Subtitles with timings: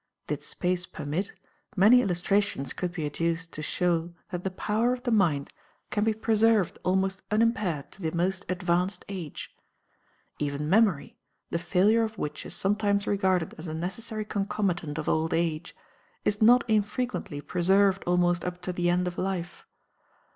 [0.25, 1.31] Did space permit,
[1.77, 5.51] many illustrations could be adduced to show that the power of the mind
[5.91, 9.55] can be preserved almost unimpaired to the most advanced age.
[10.39, 11.17] Even memory,
[11.51, 15.75] the failure of which is sometimes regarded as a necessary concomitant of old age,
[16.25, 19.67] is not infrequently preserved almost up to the end of life.